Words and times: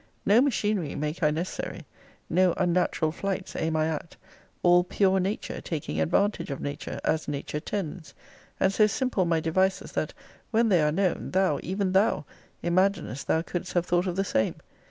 No 0.25 0.41
machinery 0.41 0.95
make 0.95 1.21
I 1.21 1.29
necessary. 1.29 1.85
No 2.27 2.55
unnatural 2.57 3.11
flights 3.11 3.55
aim 3.55 3.75
I 3.75 3.87
at. 3.87 4.15
All 4.63 4.83
pure 4.83 5.19
nature, 5.19 5.61
taking 5.61 6.01
advantage 6.01 6.49
of 6.49 6.59
nature, 6.59 6.99
as 7.03 7.27
nature 7.27 7.59
tends; 7.59 8.15
and 8.59 8.73
so 8.73 8.87
simple 8.87 9.25
my 9.25 9.39
devices, 9.39 9.91
that 9.91 10.15
when 10.49 10.69
they 10.69 10.81
are 10.81 10.91
known, 10.91 11.29
thou, 11.29 11.59
even 11.61 11.91
thou, 11.91 12.25
imaginest 12.63 13.27
thou 13.27 13.43
couldest 13.43 13.73
have 13.73 13.85
thought 13.85 14.07
of 14.07 14.15
the 14.15 14.23
same. 14.25 14.55